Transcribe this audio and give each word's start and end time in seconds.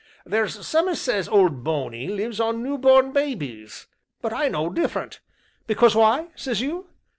There's 0.25 0.65
some 0.65 0.89
as 0.89 0.99
says 0.99 1.27
as 1.27 1.29
Old 1.29 1.63
Bony 1.63 2.07
lives 2.07 2.39
on 2.39 2.63
new 2.63 2.79
born 2.79 3.11
babies, 3.11 3.85
but 4.19 4.33
I 4.33 4.47
know 4.47 4.67
different. 4.67 5.19
Because 5.67 5.93
why, 5.93 6.29
says 6.35 6.59
you? 6.59 6.87